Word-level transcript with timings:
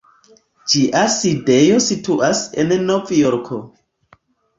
Ĝia 0.71 1.01
sidejo 1.15 1.75
situas 1.87 2.41
en 2.63 2.73
Novjorko. 2.87 3.61